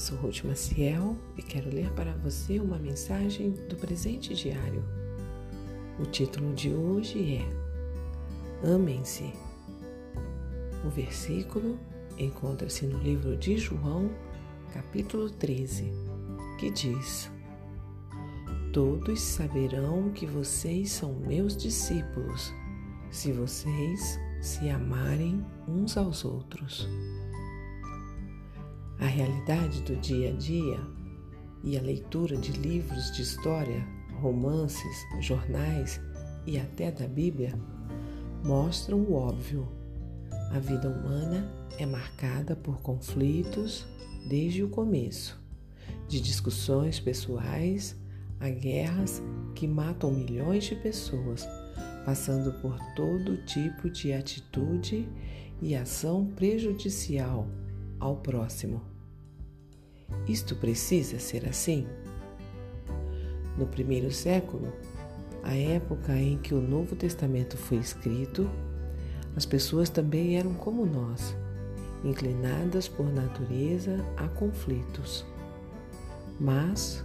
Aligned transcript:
Eu 0.00 0.04
sou 0.04 0.16
Ruth 0.16 0.44
Maciel 0.44 1.14
e 1.36 1.42
quero 1.42 1.68
ler 1.68 1.90
para 1.90 2.14
você 2.14 2.58
uma 2.58 2.78
mensagem 2.78 3.50
do 3.68 3.76
presente 3.76 4.34
diário. 4.34 4.82
O 5.98 6.06
título 6.06 6.54
de 6.54 6.70
hoje 6.70 7.34
é 7.36 8.66
Amem-se. 8.66 9.30
O 10.86 10.88
versículo 10.88 11.78
encontra-se 12.16 12.86
no 12.86 12.98
livro 12.98 13.36
de 13.36 13.58
João, 13.58 14.10
capítulo 14.72 15.28
13, 15.28 15.92
que 16.58 16.70
diz: 16.70 17.30
Todos 18.72 19.20
saberão 19.20 20.10
que 20.12 20.24
vocês 20.24 20.92
são 20.92 21.12
meus 21.12 21.54
discípulos 21.54 22.54
se 23.10 23.32
vocês 23.32 24.18
se 24.40 24.70
amarem 24.70 25.44
uns 25.68 25.98
aos 25.98 26.24
outros. 26.24 26.88
A 29.00 29.06
realidade 29.06 29.80
do 29.82 29.96
dia 29.96 30.28
a 30.28 30.32
dia 30.32 30.78
e 31.64 31.76
a 31.78 31.80
leitura 31.80 32.36
de 32.36 32.52
livros 32.52 33.10
de 33.12 33.22
história, 33.22 33.82
romances, 34.20 35.06
jornais 35.20 35.98
e 36.46 36.58
até 36.58 36.92
da 36.92 37.08
Bíblia 37.08 37.58
mostram 38.44 38.98
o 38.98 39.14
óbvio. 39.14 39.66
A 40.52 40.58
vida 40.58 40.88
humana 40.88 41.50
é 41.78 41.86
marcada 41.86 42.54
por 42.54 42.82
conflitos 42.82 43.86
desde 44.28 44.62
o 44.62 44.68
começo, 44.68 45.40
de 46.06 46.20
discussões 46.20 47.00
pessoais 47.00 47.96
a 48.38 48.50
guerras 48.50 49.22
que 49.54 49.66
matam 49.66 50.10
milhões 50.12 50.64
de 50.64 50.74
pessoas 50.76 51.48
passando 52.04 52.52
por 52.60 52.78
todo 52.94 53.44
tipo 53.44 53.88
de 53.88 54.12
atitude 54.12 55.08
e 55.60 55.74
ação 55.74 56.26
prejudicial 56.26 57.46
ao 58.00 58.16
próximo. 58.16 58.80
Isto 60.26 60.56
precisa 60.56 61.18
ser 61.18 61.48
assim? 61.48 61.86
No 63.56 63.66
primeiro 63.66 64.10
século, 64.10 64.72
a 65.42 65.54
época 65.54 66.16
em 66.16 66.38
que 66.38 66.54
o 66.54 66.60
Novo 66.60 66.96
Testamento 66.96 67.56
foi 67.56 67.78
escrito, 67.78 68.50
as 69.36 69.46
pessoas 69.46 69.88
também 69.88 70.36
eram 70.36 70.54
como 70.54 70.84
nós, 70.84 71.36
inclinadas 72.04 72.88
por 72.88 73.06
natureza 73.12 73.96
a 74.16 74.28
conflitos. 74.28 75.24
Mas 76.38 77.04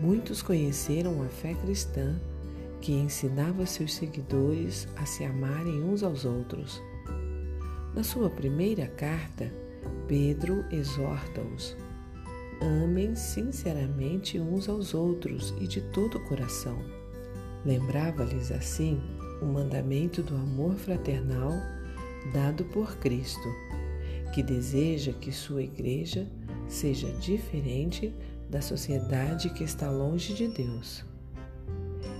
muitos 0.00 0.42
conheceram 0.42 1.22
a 1.22 1.26
fé 1.26 1.54
cristã 1.54 2.18
que 2.80 2.92
ensinava 2.92 3.66
seus 3.66 3.94
seguidores 3.94 4.88
a 4.96 5.04
se 5.04 5.24
amarem 5.24 5.82
uns 5.82 6.02
aos 6.02 6.24
outros. 6.24 6.80
Na 7.94 8.02
sua 8.02 8.30
primeira 8.30 8.86
carta, 8.86 9.52
Pedro 10.10 10.64
exorta-os: 10.72 11.76
amem 12.60 13.14
sinceramente 13.14 14.40
uns 14.40 14.68
aos 14.68 14.92
outros 14.92 15.54
e 15.60 15.68
de 15.68 15.80
todo 15.80 16.18
o 16.18 16.24
coração. 16.24 16.76
Lembrava-lhes 17.64 18.50
assim 18.50 19.00
o 19.40 19.46
mandamento 19.46 20.20
do 20.20 20.34
amor 20.34 20.74
fraternal 20.74 21.52
dado 22.32 22.64
por 22.64 22.96
Cristo, 22.96 23.48
que 24.34 24.42
deseja 24.42 25.12
que 25.12 25.30
sua 25.30 25.62
igreja 25.62 26.28
seja 26.66 27.08
diferente 27.20 28.12
da 28.50 28.60
sociedade 28.60 29.50
que 29.50 29.62
está 29.62 29.88
longe 29.92 30.34
de 30.34 30.48
Deus. 30.48 31.04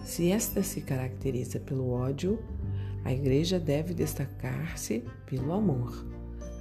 Se 0.04 0.30
esta 0.30 0.62
se 0.62 0.80
caracteriza 0.80 1.58
pelo 1.58 1.90
ódio, 1.90 2.38
a 3.04 3.12
igreja 3.12 3.58
deve 3.58 3.92
destacar-se 3.92 5.02
pelo 5.26 5.52
amor, 5.52 6.06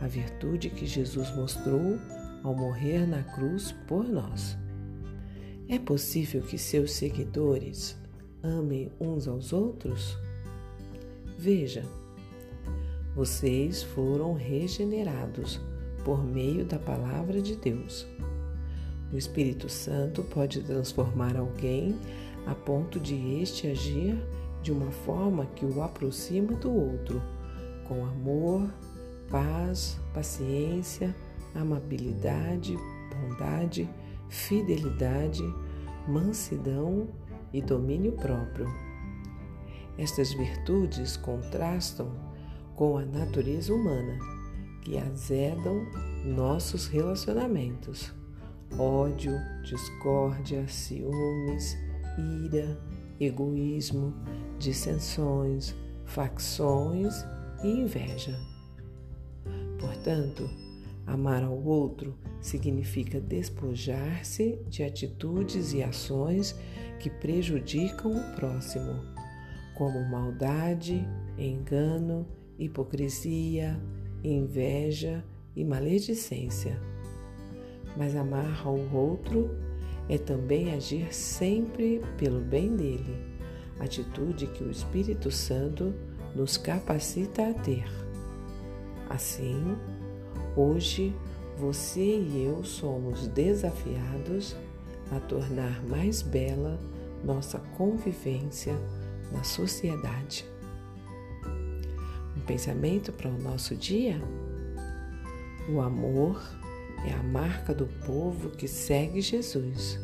a 0.01 0.07
virtude 0.07 0.69
que 0.69 0.85
Jesus 0.85 1.33
mostrou 1.35 1.99
ao 2.43 2.55
morrer 2.55 3.05
na 3.05 3.23
cruz 3.23 3.71
por 3.87 4.03
nós. 4.03 4.57
É 5.67 5.77
possível 5.77 6.41
que 6.41 6.57
seus 6.57 6.93
seguidores 6.93 7.97
amem 8.41 8.91
uns 8.99 9.27
aos 9.27 9.53
outros? 9.53 10.17
Veja, 11.37 11.83
vocês 13.15 13.83
foram 13.83 14.33
regenerados 14.33 15.59
por 16.03 16.23
meio 16.23 16.65
da 16.65 16.79
palavra 16.79 17.41
de 17.41 17.55
Deus. 17.55 18.07
O 19.11 19.17
Espírito 19.17 19.67
Santo 19.67 20.23
pode 20.23 20.61
transformar 20.61 21.35
alguém 21.35 21.95
a 22.45 22.55
ponto 22.55 22.99
de 22.99 23.41
este 23.41 23.67
agir 23.67 24.17
de 24.61 24.71
uma 24.71 24.91
forma 24.91 25.45
que 25.47 25.65
o 25.65 25.81
aproxima 25.81 26.53
do 26.53 26.71
outro, 26.71 27.21
com 27.87 28.05
amor, 28.05 28.69
paz, 29.29 29.99
paciência, 30.13 31.15
amabilidade, 31.55 32.77
bondade, 33.15 33.89
fidelidade, 34.29 35.43
mansidão 36.07 37.07
e 37.53 37.61
domínio 37.61 38.13
próprio. 38.13 38.67
Estas 39.97 40.33
virtudes 40.33 41.17
contrastam 41.17 42.09
com 42.75 42.97
a 42.97 43.05
natureza 43.05 43.73
humana, 43.73 44.17
que 44.81 44.97
azedam 44.97 45.85
nossos 46.25 46.87
relacionamentos. 46.87 48.13
Ódio, 48.77 49.33
discórdia, 49.63 50.67
ciúmes, 50.67 51.77
ira, 52.45 52.79
egoísmo, 53.19 54.13
dissensões, 54.57 55.75
facções 56.05 57.13
e 57.63 57.67
inveja. 57.67 58.39
Portanto, 59.79 60.49
amar 61.07 61.43
ao 61.43 61.57
outro 61.63 62.15
significa 62.41 63.19
despojar-se 63.19 64.59
de 64.67 64.83
atitudes 64.83 65.73
e 65.73 65.81
ações 65.81 66.55
que 66.99 67.09
prejudicam 67.09 68.11
o 68.11 68.35
próximo, 68.35 69.01
como 69.75 70.03
maldade, 70.09 71.07
engano, 71.37 72.27
hipocrisia, 72.57 73.79
inveja 74.23 75.23
e 75.55 75.63
maledicência. 75.63 76.79
Mas 77.95 78.15
amar 78.15 78.61
ao 78.65 78.77
outro 78.93 79.49
é 80.09 80.17
também 80.17 80.73
agir 80.73 81.13
sempre 81.13 82.01
pelo 82.17 82.41
bem 82.41 82.75
dele, 82.75 83.15
atitude 83.79 84.47
que 84.47 84.63
o 84.63 84.71
Espírito 84.71 85.31
Santo 85.31 85.93
nos 86.35 86.57
capacita 86.57 87.49
a 87.49 87.53
ter. 87.53 88.08
Assim, 89.09 89.75
hoje 90.55 91.15
você 91.57 91.99
e 91.99 92.45
eu 92.45 92.63
somos 92.63 93.27
desafiados 93.27 94.55
a 95.11 95.19
tornar 95.19 95.83
mais 95.85 96.21
bela 96.21 96.79
nossa 97.23 97.59
convivência 97.75 98.73
na 99.31 99.43
sociedade. 99.43 100.45
Um 102.37 102.41
pensamento 102.41 103.11
para 103.11 103.29
o 103.29 103.41
nosso 103.41 103.75
dia? 103.75 104.21
O 105.67 105.81
amor 105.81 106.41
é 107.05 107.13
a 107.13 107.23
marca 107.23 107.73
do 107.73 107.87
povo 108.05 108.51
que 108.51 108.67
segue 108.67 109.21
Jesus, 109.21 109.99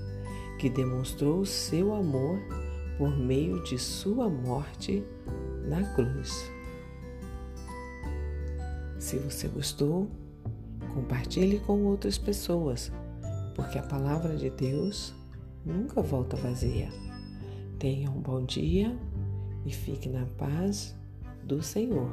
que 0.60 0.70
demonstrou 0.70 1.46
seu 1.46 1.94
amor 1.94 2.40
por 2.98 3.16
meio 3.16 3.64
de 3.64 3.78
sua 3.78 4.28
morte 4.30 5.04
na 5.68 5.84
cruz. 5.94 6.55
Se 9.06 9.20
você 9.20 9.48
gostou, 9.48 10.10
compartilhe 10.92 11.60
com 11.60 11.84
outras 11.84 12.18
pessoas, 12.18 12.92
porque 13.54 13.78
a 13.78 13.84
palavra 13.84 14.36
de 14.36 14.50
Deus 14.50 15.14
nunca 15.64 16.02
volta 16.02 16.36
vazia. 16.36 16.90
Tenha 17.78 18.10
um 18.10 18.20
bom 18.20 18.44
dia 18.44 18.98
e 19.64 19.72
fique 19.72 20.10
na 20.10 20.26
paz 20.40 20.96
do 21.44 21.62
Senhor. 21.62 22.10